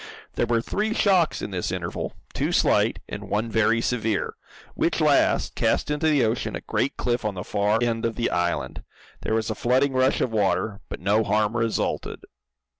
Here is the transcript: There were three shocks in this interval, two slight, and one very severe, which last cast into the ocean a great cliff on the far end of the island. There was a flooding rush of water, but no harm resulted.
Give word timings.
There 0.33 0.47
were 0.47 0.63
three 0.63 0.95
shocks 0.95 1.43
in 1.43 1.51
this 1.51 1.71
interval, 1.71 2.13
two 2.33 2.51
slight, 2.51 2.97
and 3.07 3.29
one 3.29 3.51
very 3.51 3.81
severe, 3.81 4.33
which 4.73 4.99
last 4.99 5.53
cast 5.53 5.91
into 5.91 6.07
the 6.07 6.25
ocean 6.25 6.55
a 6.55 6.61
great 6.61 6.97
cliff 6.97 7.23
on 7.23 7.35
the 7.35 7.43
far 7.43 7.77
end 7.83 8.03
of 8.03 8.15
the 8.15 8.31
island. 8.31 8.81
There 9.21 9.35
was 9.35 9.51
a 9.51 9.53
flooding 9.53 9.93
rush 9.93 10.19
of 10.19 10.31
water, 10.31 10.81
but 10.89 11.01
no 11.01 11.23
harm 11.23 11.55
resulted. 11.55 12.21